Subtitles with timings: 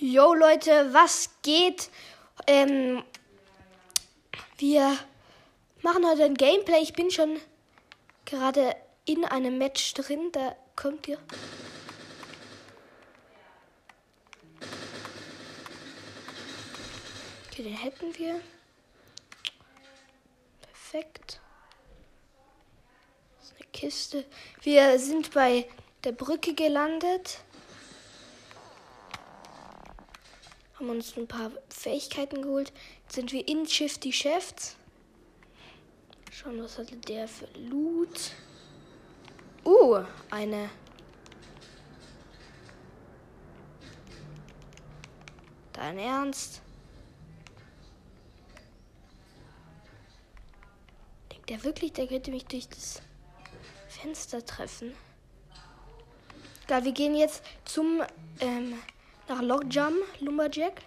[0.00, 1.90] Yo Leute, was geht?
[2.46, 3.02] Ähm,
[4.58, 4.96] wir
[5.82, 6.80] machen heute ein Gameplay.
[6.80, 7.40] Ich bin schon
[8.24, 8.76] gerade
[9.06, 10.30] in einem Match drin.
[10.30, 11.18] Da kommt ihr.
[17.50, 18.40] Okay, den hätten wir.
[20.62, 21.40] Perfekt.
[23.36, 24.24] Das ist eine Kiste.
[24.62, 25.68] Wir sind bei
[26.04, 27.40] der Brücke gelandet.
[30.78, 32.72] Haben uns ein paar Fähigkeiten geholt.
[33.02, 34.76] Jetzt sind wir in Shifty Chefs.
[36.30, 38.30] Schauen, was hatte der für Loot.
[39.64, 40.70] Uh, eine.
[45.72, 46.62] Dein Ernst?
[51.32, 53.02] Denkt der wirklich, der könnte mich durch das
[53.88, 54.94] Fenster treffen?
[56.64, 58.02] Egal, wir gehen jetzt zum
[58.40, 58.78] ähm,
[59.28, 60.82] nach Lockjam, Lumberjack.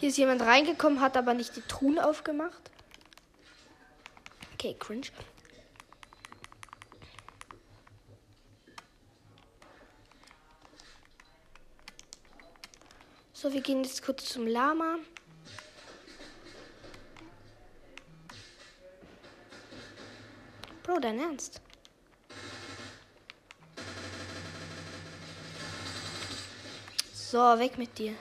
[0.00, 2.70] Hier ist jemand reingekommen, hat aber nicht die Truhen aufgemacht.
[4.54, 5.08] Okay, cringe.
[13.32, 14.98] So, wir gehen jetzt kurz zum Lama.
[20.84, 21.60] Bro, dein Ernst?
[27.12, 28.14] So, weg mit dir.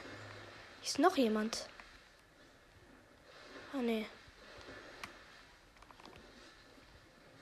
[0.88, 1.66] Ist noch jemand?
[3.74, 4.06] Ah, nee.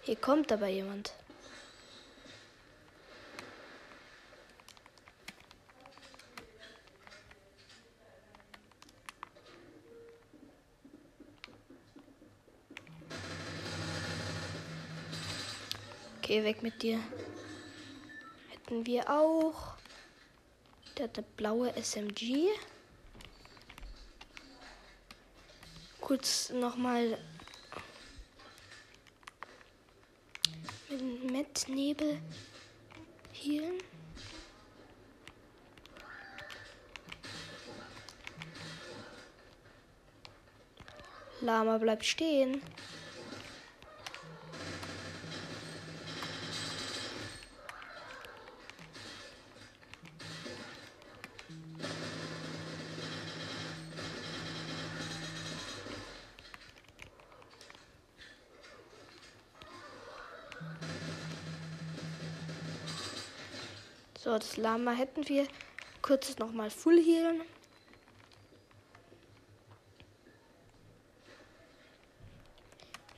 [0.01, 1.13] Hier kommt aber jemand.
[16.17, 16.99] Okay, weg mit dir.
[18.49, 19.75] Hätten wir auch.
[20.97, 22.49] Der hat eine blaue SMG.
[26.05, 27.17] Kurz nochmal
[30.87, 32.21] mit Mettnebel
[33.33, 33.79] healen.
[41.41, 42.61] Lama bleibt stehen.
[64.25, 65.47] So, das Lama hätten wir.
[66.01, 67.43] Kurz nochmal Full healen.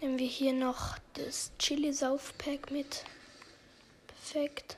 [0.01, 3.05] Nehmen wir hier noch das Chili Saufpack mit.
[4.07, 4.77] Perfekt.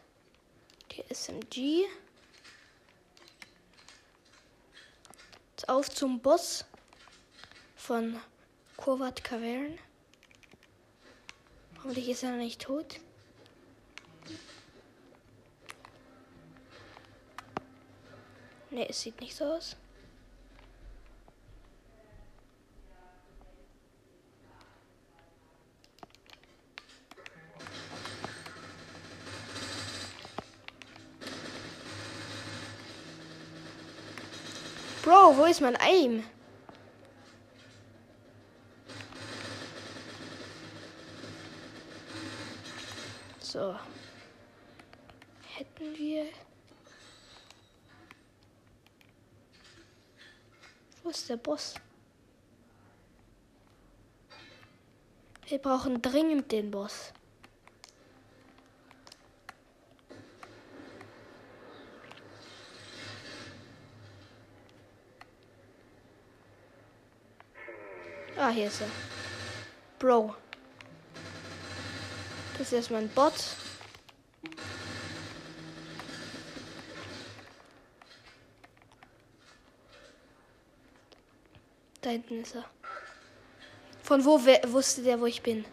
[0.91, 1.87] Die SMG.
[5.49, 6.63] Jetzt auf zum Boss
[7.75, 8.19] von
[8.77, 9.79] Kovat Cavern.
[11.77, 12.99] Hoffentlich ist er noch nicht tot.
[18.71, 19.75] Ne, es sieht nicht so aus.
[35.03, 36.23] Bro, wo ist mein Aim?
[43.39, 43.75] So.
[45.55, 46.25] Hätten wir
[51.09, 51.73] Wo ist der Boss?
[55.47, 57.11] Wir brauchen dringend den Boss.
[68.37, 68.87] Ah, hier ist er.
[69.97, 70.35] Bro.
[72.59, 73.33] Das ist erstmal ein Bot.
[82.09, 82.65] Da hinten ist er.
[84.01, 85.63] Von wo wusste der, wo ich bin?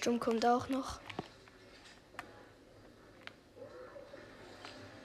[0.00, 0.98] Sturm kommt auch noch.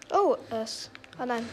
[0.10, 0.90] Oh, es.
[1.18, 1.50] Ah nein.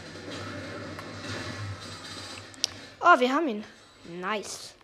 [3.01, 3.65] Oh, wir haben ihn.
[4.05, 4.75] Nice.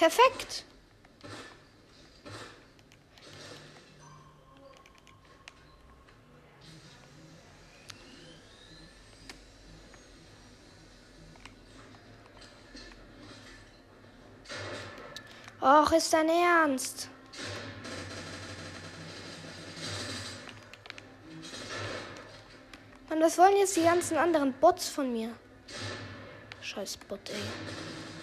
[0.00, 0.64] Perfekt.
[15.60, 17.10] Och, ist dein Ernst?
[23.10, 25.34] Mann, was wollen jetzt die ganzen anderen Bots von mir?
[26.62, 28.19] Scheiß Bot, ey.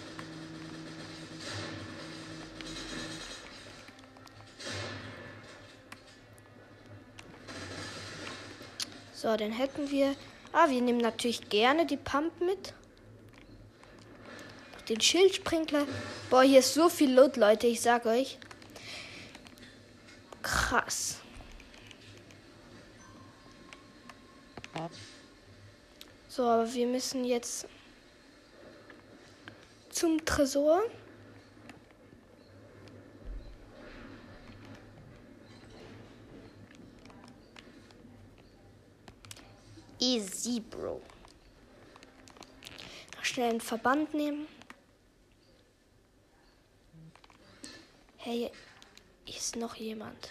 [9.20, 10.14] So, den hätten wir.
[10.52, 12.72] Ah, wir nehmen natürlich gerne die Pump mit.
[14.88, 15.88] Den Schildsprinkler.
[16.30, 18.38] Boah, hier ist so viel Loot, Leute, ich sag euch.
[20.40, 21.16] Krass.
[26.28, 27.66] So, aber wir müssen jetzt
[29.90, 30.82] zum Tresor.
[40.08, 41.02] Easy, Bro.
[43.14, 44.48] Noch schnell einen Verband nehmen.
[48.16, 48.50] Hey,
[49.26, 50.30] ist noch jemand.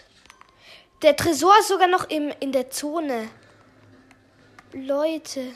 [1.02, 3.30] Der Tresor ist sogar noch im, in der Zone.
[4.72, 5.52] Leute.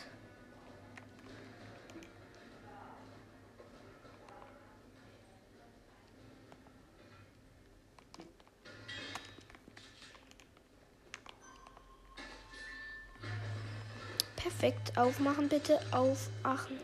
[14.95, 15.81] Aufmachen bitte.
[15.91, 16.79] Aufmachen.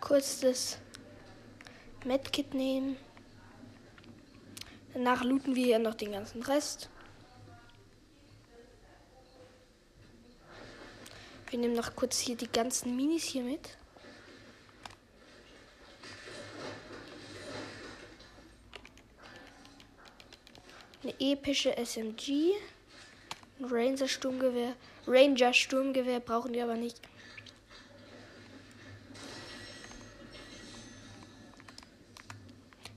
[0.00, 0.78] Kurz das
[2.04, 2.96] Medkit nehmen.
[4.94, 6.90] Danach looten wir noch den ganzen Rest.
[11.50, 13.76] Wir nehmen noch kurz hier die ganzen Minis hier mit.
[21.02, 22.52] Eine epische SMG.
[23.58, 24.76] Ein Ranger Sturmgewehr.
[25.08, 27.00] Ranger Sturmgewehr brauchen die aber nicht.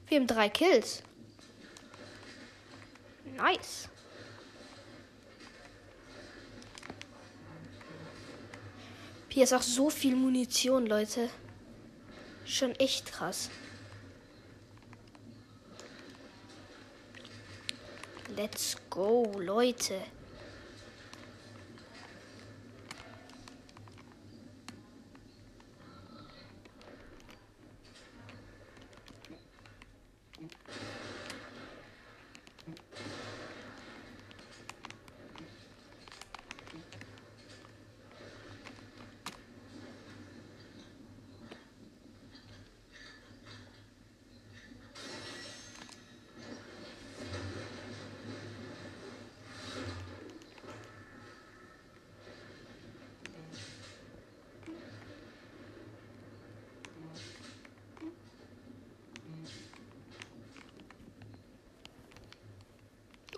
[0.10, 1.02] Wir haben drei Kills.
[3.36, 3.90] Nice.
[9.34, 11.28] Hier ist auch so viel Munition, Leute.
[12.46, 13.50] Schon echt krass.
[18.38, 19.96] Let's go, Leute.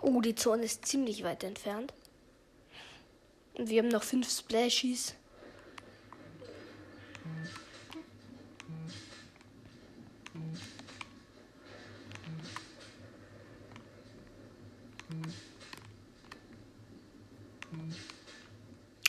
[0.08, 1.92] Oh, die Zone ist ziemlich weit entfernt.
[3.54, 5.16] Und wir haben noch fünf Splashies.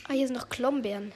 [0.08, 1.12] Ah, hier sind noch Klombeeren.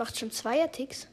[0.00, 1.06] Macht schon Zweier-Ticks.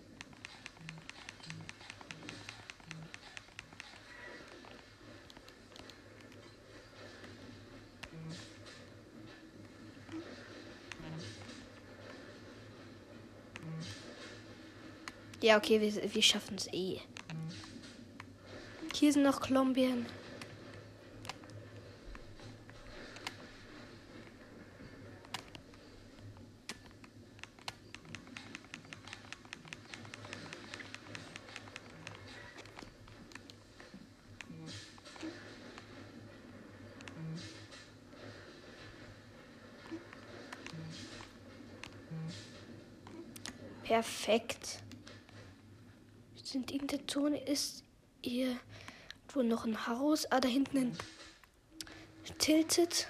[15.41, 17.00] Ja, okay, wir, wir schaffen es eh.
[18.94, 20.06] Hier sind noch Kolumbien.
[43.98, 44.84] Perfekt.
[46.44, 47.84] Sind in der Zone ist
[48.22, 48.56] hier
[49.30, 50.32] wo noch ein Haus.
[50.32, 50.98] Ah, da hinten ein
[52.38, 53.08] Tilted.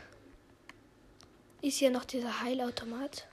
[1.62, 3.28] Ist ja noch dieser Heilautomat.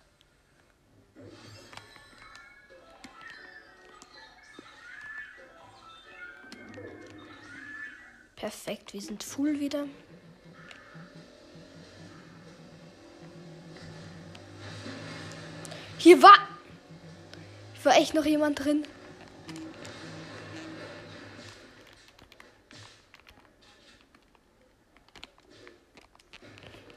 [8.34, 9.86] Perfekt, wir sind full wieder.
[15.98, 16.53] Hier war
[17.84, 18.84] war echt noch jemand drin.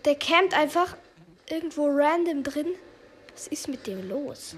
[0.06, 0.96] Der campt einfach
[1.50, 2.68] irgendwo random drin.
[3.34, 4.56] Was ist mit dem los?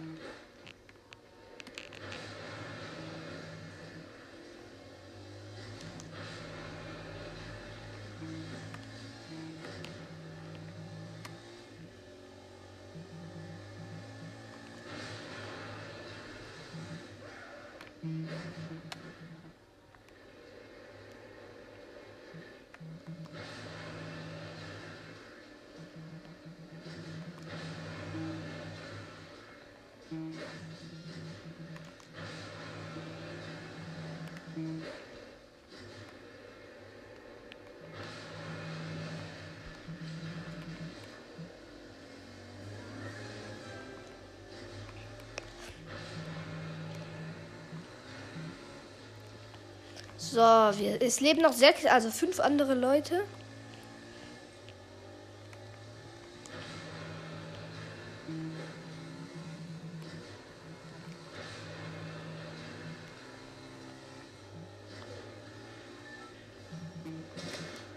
[50.40, 53.26] So, wir, es leben noch sechs, also fünf andere Leute.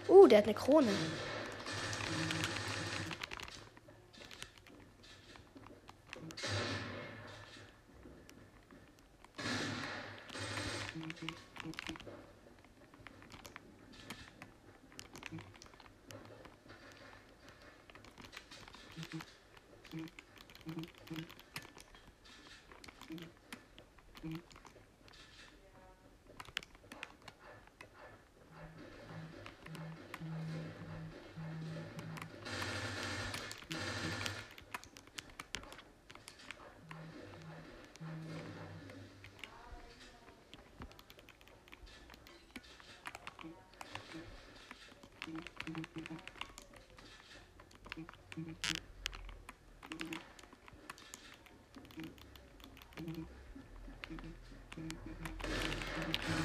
[0.09, 0.89] Uh, der hat eine Krone.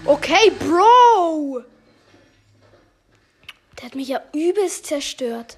[0.06, 1.64] Okay, Bro!
[3.78, 5.58] Der hat mich ja übelst zerstört.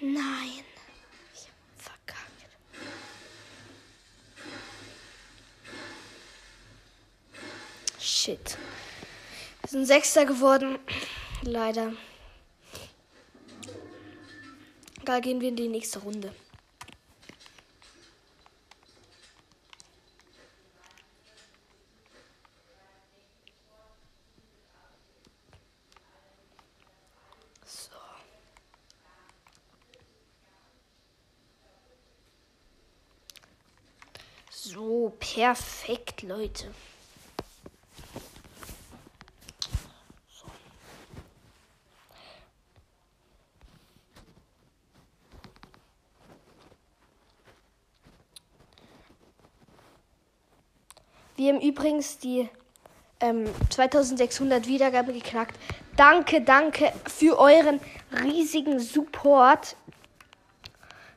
[0.00, 0.64] Nein.
[1.34, 2.48] Ich hab verkackt.
[8.00, 8.56] Shit.
[9.62, 10.78] Wir sind Sechster geworden.
[11.42, 11.92] Leider.
[15.04, 16.34] Da gehen wir in die nächste Runde.
[27.64, 27.90] So.
[34.50, 36.64] So, perfekt, Leute.
[51.36, 52.48] Wir haben übrigens die
[53.20, 55.56] ähm, 2600 Wiedergaben geknackt.
[55.96, 57.78] Danke, danke für euren
[58.24, 59.76] riesigen Support.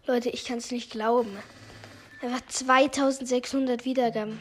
[0.05, 1.35] Leute, ich kann es nicht glauben.
[2.21, 4.39] Einfach 2600 Wiedergaben.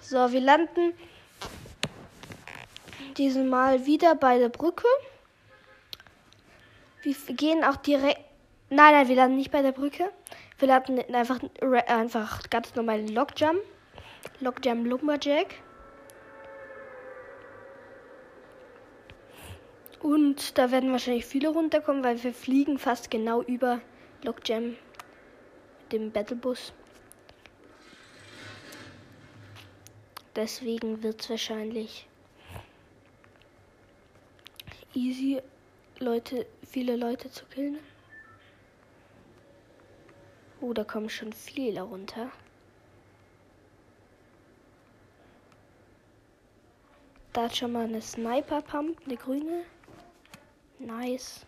[0.00, 0.92] So, wir landen
[3.16, 4.88] diesen Mal wieder bei der Brücke.
[7.02, 8.18] Wir gehen auch direkt.
[8.70, 10.10] Nein, nein, wir landen nicht bei der Brücke.
[10.58, 11.38] Wir landen einfach,
[11.86, 13.60] einfach ganz normal Lockjump.
[14.40, 15.54] Lockjump Lumberjack.
[20.00, 23.80] Und da werden wahrscheinlich viele runterkommen, weil wir fliegen fast genau über
[24.22, 24.76] Lockjam
[25.92, 26.72] dem Battlebus.
[30.34, 32.08] Deswegen wird es wahrscheinlich
[34.94, 35.42] easy,
[35.98, 37.78] Leute, viele Leute zu killen.
[40.62, 42.30] Oh, da kommen schon viele runter.
[47.32, 49.64] Da hat schon mal eine Sniper Pump, eine grüne.
[50.80, 51.44] Nice.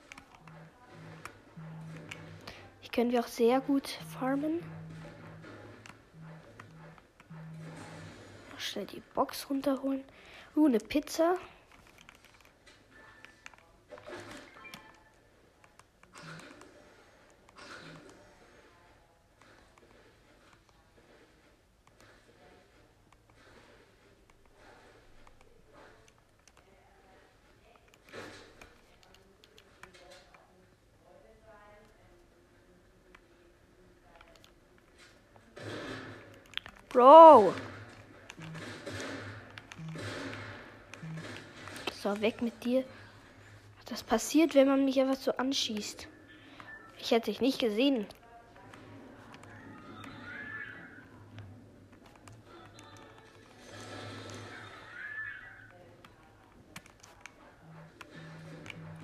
[2.80, 4.62] Hier können wir auch sehr gut farmen.
[8.58, 10.04] Schnell die Box runterholen.
[10.54, 11.38] Uh, eine Pizza.
[37.02, 37.52] Bro.
[42.00, 42.84] So, weg mit dir.
[43.86, 46.06] Das passiert, wenn man mich einfach so anschießt.
[47.00, 48.06] Ich hätte dich nicht gesehen.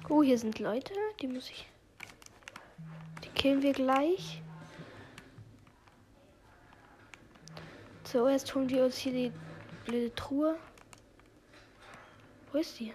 [0.08, 0.94] Oh, hier sind Leute.
[1.20, 1.66] Die muss ich.
[3.24, 4.40] Die killen wir gleich.
[8.10, 9.32] Zuerst holen wir uns hier die
[9.84, 10.56] blöde Truhe.
[12.50, 12.94] Wo ist die?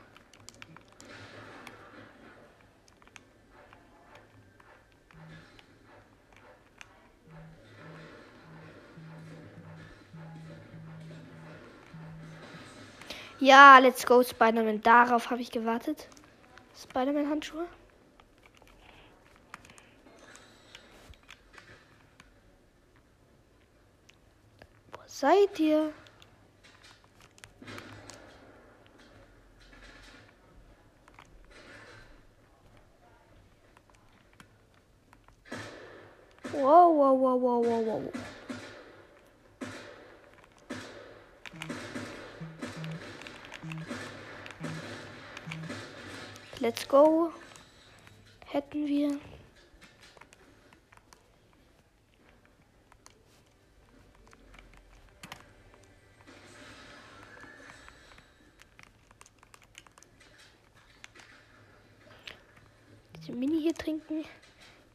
[13.39, 14.81] Ja, let's go, Spider-Man.
[14.81, 16.07] Darauf habe ich gewartet.
[16.75, 17.67] Spider-Man-Handschuhe.
[25.23, 25.93] Seid ihr?
[36.51, 38.11] Wow, wow, wow, wow, wow, wow.
[46.59, 47.31] Let's go.
[48.45, 49.19] Hätten wir.
[63.25, 63.31] Diese
[64.07, 64.25] Trinken.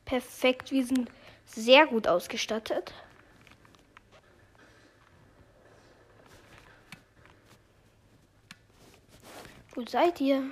[0.05, 1.11] Perfekt, wir sind
[1.45, 2.93] sehr gut ausgestattet.
[9.75, 10.51] Wo seid ihr?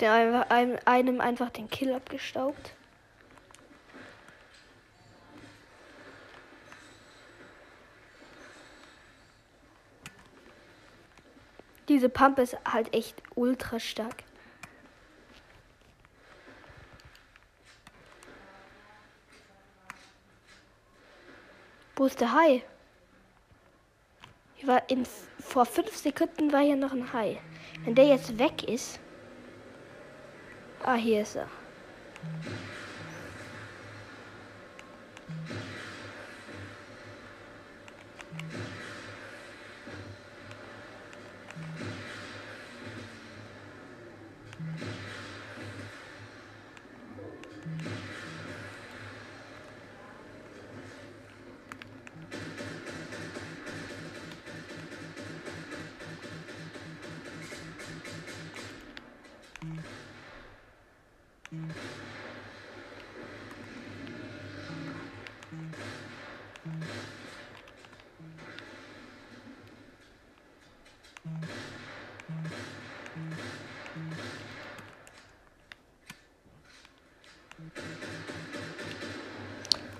[0.00, 0.46] Der
[0.86, 2.72] einem einfach den Kill abgestaubt.
[11.88, 14.22] Diese Pump ist halt echt ultra stark.
[21.96, 22.62] Wo ist der Hai?
[24.54, 25.04] Hier war in,
[25.40, 27.40] vor fünf Sekunden war hier noch ein Hai.
[27.84, 29.00] Wenn der jetzt weg ist.
[30.84, 31.36] Ah, hier ist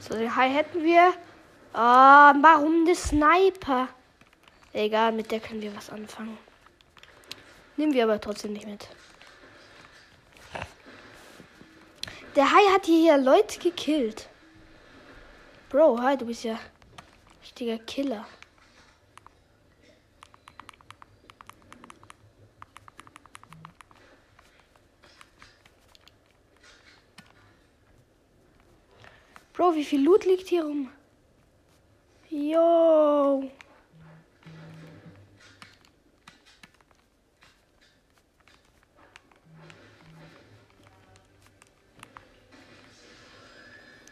[0.01, 1.13] So, den Hai hätten wir.
[1.73, 3.89] Ah, warum der Sniper?
[4.73, 6.39] Egal, mit der können wir was anfangen.
[7.77, 8.89] Nehmen wir aber trotzdem nicht mit.
[12.37, 14.29] Der Hai hat hier Leute gekillt.
[15.71, 16.59] Bro, hi, du bist ja
[17.43, 18.27] richtiger Killer.
[29.75, 30.91] Wie viel Loot liegt hier rum?
[32.31, 33.51] Yo.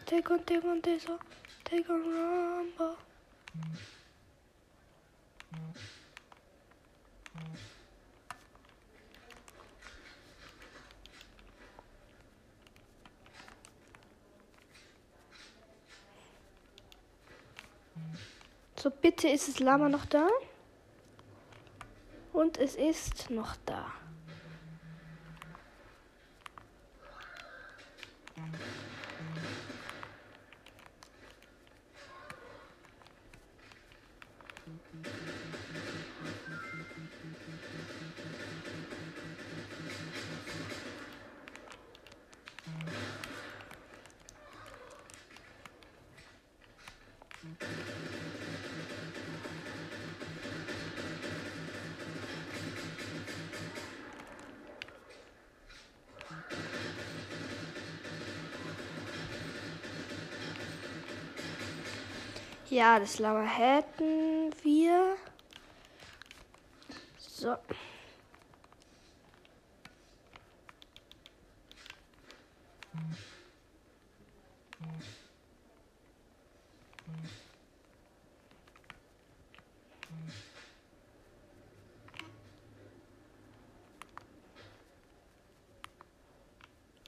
[0.05, 1.19] Take on, take on, take on,
[1.65, 2.97] take on Rumble.
[18.87, 20.29] So, bitte ist das Lama noch da.
[22.31, 23.85] Und es ist noch da.
[62.77, 65.15] Ja, das Lama hätten wir.
[67.17, 67.55] So.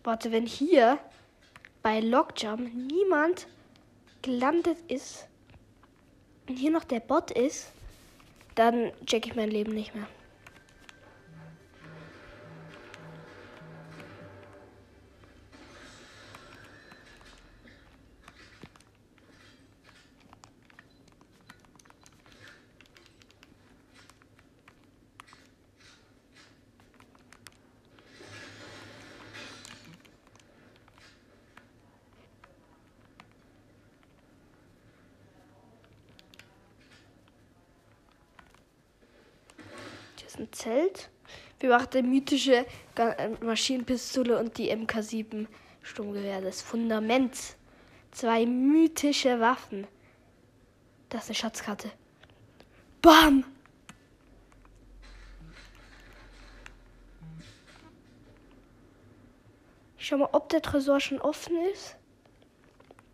[0.03, 0.97] Warte, wenn hier
[1.83, 3.45] bei Lockjump niemand
[4.23, 5.29] gelandet ist
[6.55, 7.71] hier noch der Bot ist,
[8.55, 10.07] dann check ich mein Leben nicht mehr.
[40.69, 41.09] Zelt.
[41.57, 45.47] Bewachte mythische Ga- äh, Maschinenpistole und die MK7
[45.81, 47.55] Sturmgewehr des Fundaments.
[48.11, 49.87] Zwei mythische Waffen.
[51.09, 51.91] Das ist eine Schatzkarte.
[53.01, 53.45] Bam!
[59.97, 61.95] Ich schau mal, ob der Tresor schon offen ist.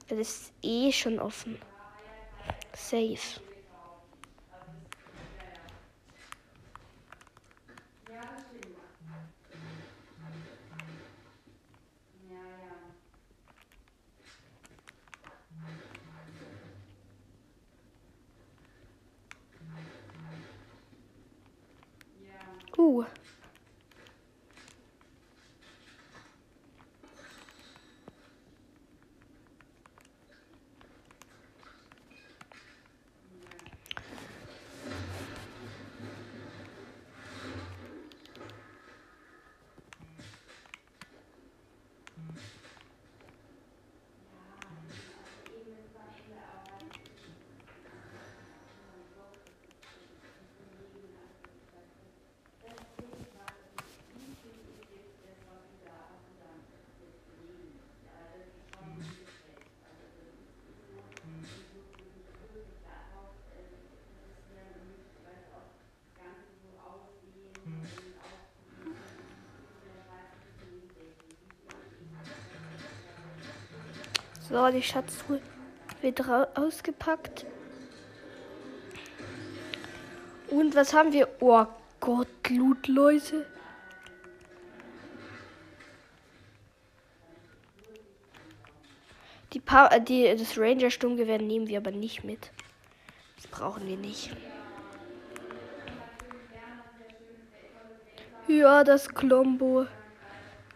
[0.09, 1.57] Er ist eh schon offen.
[2.75, 3.39] Safe.
[22.77, 23.05] Uh.
[74.55, 75.41] So, die Schatztruhe
[75.99, 76.21] wird
[76.55, 77.45] ausgepackt.
[80.47, 81.27] Und was haben wir?
[81.41, 81.65] Oh
[81.99, 83.45] Gott, Loot, Leute.
[89.51, 92.49] Die, pa äh, die das Ranger-Sturmgewehr nehmen wir aber nicht mit.
[93.35, 94.33] Das brauchen wir nicht.
[98.47, 99.85] Ja, das Klombo.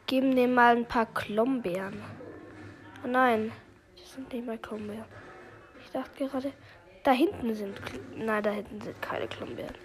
[0.06, 2.04] Geben dem mal ein paar Klombeeren.
[3.06, 3.54] Oh nein,
[4.12, 5.06] sind nicht mal Klombeeren.
[5.84, 6.54] Ich dachte gerade,
[7.04, 7.80] da hinten sind.
[8.15, 9.76] Nein, da hinten sind keine Klombeeren.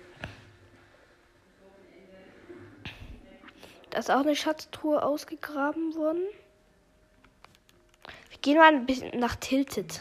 [3.90, 6.26] Da ist auch eine Schatztruhe ausgegraben worden.
[8.30, 10.00] Wir gehen mal ein bisschen nach Tilted.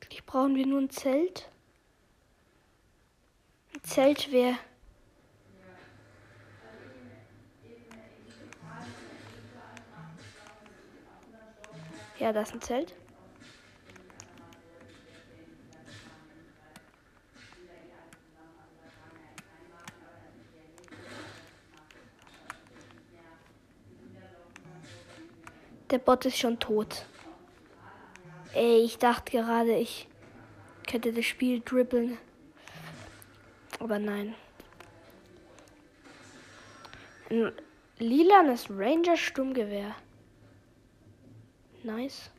[0.00, 1.48] Gleich brauchen wir nur ein Zelt.
[3.84, 4.56] Zelt wäre.
[12.18, 12.94] Ja, das ist ein Zelt.
[25.90, 27.06] Der Bot ist schon tot.
[28.52, 30.08] Ey, ich dachte gerade, ich
[30.94, 32.18] könnte das Spiel dribbeln.
[33.80, 34.36] Aber nein.
[37.30, 37.50] Ein
[37.98, 39.96] lilanes Ranger Sturmgewehr.
[41.82, 42.30] Nice.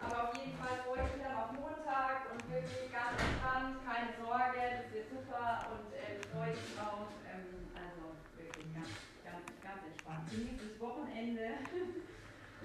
[0.00, 4.10] Aber auf jeden Fall freue ich mich dann auf Montag und wirklich ganz entspannt, keine
[4.18, 7.06] Sorge, das wird super und ähm, freue ich mich drauf.
[7.30, 8.90] Ähm, also wirklich ganz,
[9.22, 10.26] ganz, ganz entspannt.
[10.30, 11.46] Genießt das Wochenende.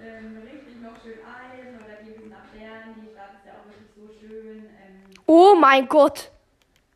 [0.02, 2.98] ähm, richtig noch schön ein oder gehen wir nach Bern.
[2.98, 4.66] Die Stadt ist ja auch wirklich so schön.
[4.82, 6.32] Ähm, Oh mein Gott.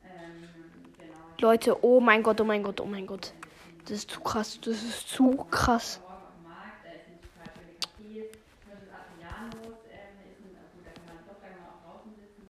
[0.04, 0.50] ähm,
[0.98, 1.14] genau.
[1.40, 3.34] Leute, oh mein Gott, oh mein Gott, oh mein Gott.
[3.84, 6.00] Das ist zu krass, das ist zu krass.
[6.00, 6.12] Ähm,
[12.22, 12.50] sitzen.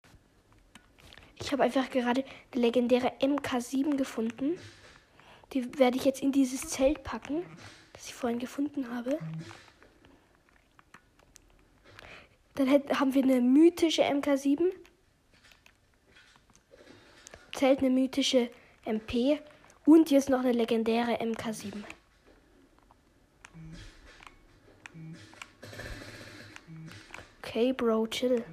[1.39, 4.57] Ich habe einfach gerade eine legendäre MK7 gefunden.
[5.53, 7.43] Die werde ich jetzt in dieses Zelt packen,
[7.93, 9.17] das ich vorhin gefunden habe.
[12.55, 14.71] Dann haben wir eine mythische MK7.
[17.57, 18.51] Zelt eine mythische
[18.85, 19.41] MP.
[19.83, 21.73] Und jetzt noch eine legendäre MK7.
[27.41, 28.43] Okay, Bro, chill.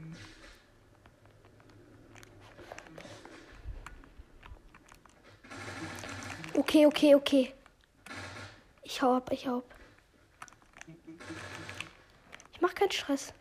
[6.55, 7.53] Okay, okay, okay.
[8.85, 9.75] Ich hau ab, ich hau ab.
[12.55, 13.35] Ich mach keinen Stress.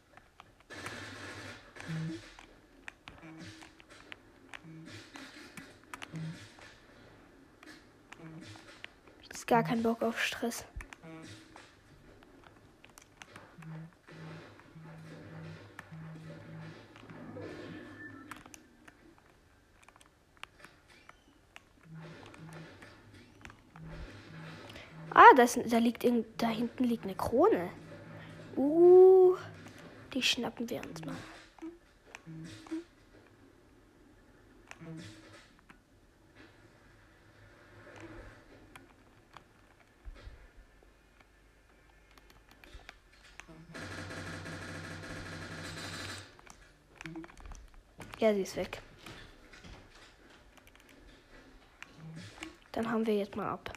[9.53, 10.65] Gar kein Bock auf Stress.
[25.11, 27.69] Ah, das, da liegt irgend, da hinten liegt eine Krone.
[28.55, 29.35] Uh,
[30.15, 31.13] die schnappen wir uns mal.
[48.23, 48.81] Ja, sie ist weg.
[52.71, 53.73] Dann haben wir jetzt mal ab.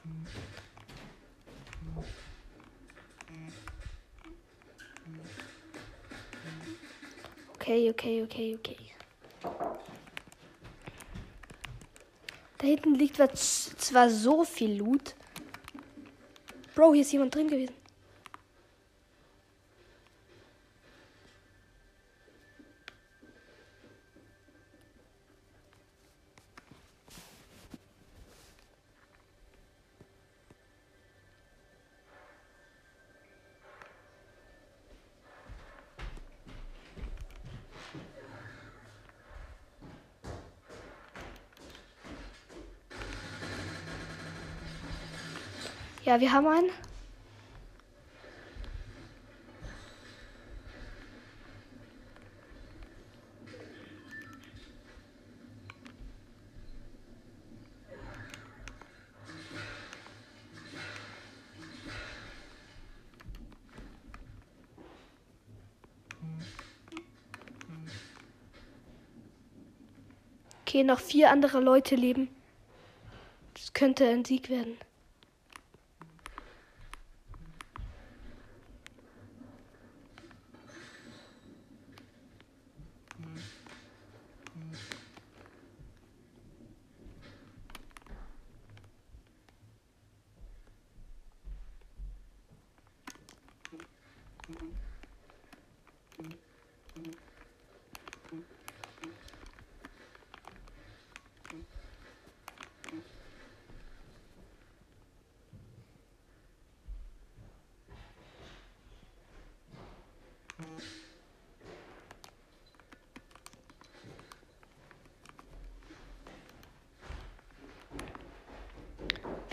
[7.54, 8.76] Okay, okay, okay, okay.
[12.58, 15.16] Da hinten liegt zwar so viel Loot.
[16.76, 17.74] Bro, hier ist jemand drin gewesen.
[46.06, 46.70] Ja, wir haben einen.
[70.60, 72.28] Okay, noch vier andere Leute leben.
[73.54, 74.76] Das könnte ein Sieg werden.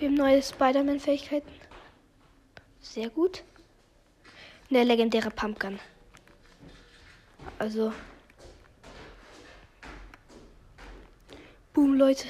[0.03, 1.49] Wir haben neue Spider-Man-Fähigkeiten.
[2.81, 3.41] Sehr gut.
[4.69, 5.79] Eine legendäre Pumpgun.
[7.57, 7.93] Also.
[11.71, 12.27] Boom, Leute.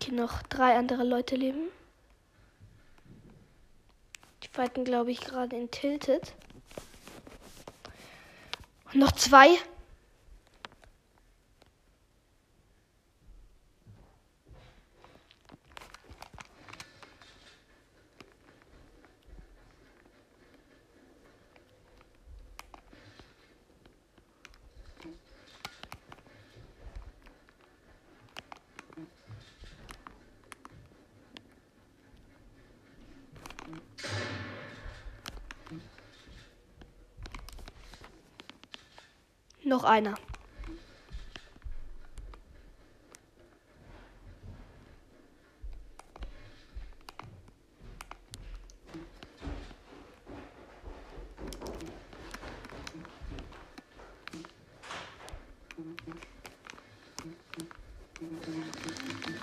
[0.00, 1.77] Okay, noch drei andere Leute leben.
[4.58, 6.32] Fighten, glaube ich, gerade in Tilted.
[8.92, 9.50] Noch zwei.
[39.68, 40.14] Noch einer.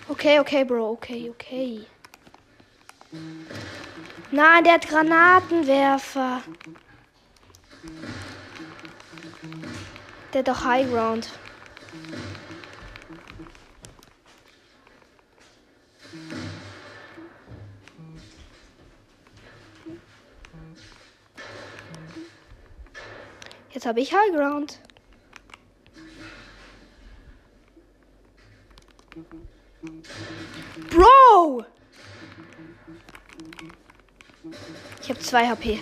[0.07, 1.85] Okay, okay, Bro, okay, okay.
[4.31, 6.41] Nein, der hat Granatenwerfer.
[10.35, 11.29] Der hat doch High Ground.
[23.71, 24.81] Jetzt habe ich High Ground.
[30.89, 31.63] Bro!
[35.01, 35.81] Ich habe zwei HP.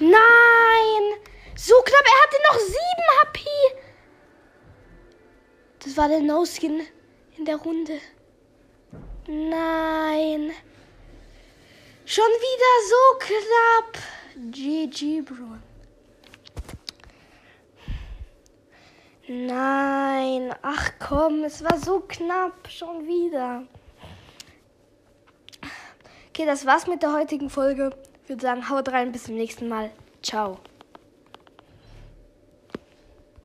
[0.00, 1.24] Nein!
[1.56, 2.76] So knapp, er hatte noch 7
[3.20, 3.38] HP.
[5.96, 6.82] War der No-Skin
[7.36, 8.00] in der Runde.
[9.28, 10.50] Nein.
[12.04, 14.02] Schon wieder so knapp.
[14.50, 15.58] GG, Bro.
[19.28, 20.54] Nein.
[20.62, 22.68] Ach komm, es war so knapp.
[22.68, 23.64] Schon wieder.
[26.30, 27.96] Okay, das war's mit der heutigen Folge.
[28.24, 29.90] Ich würde sagen, haut rein, bis zum nächsten Mal.
[30.22, 30.58] Ciao.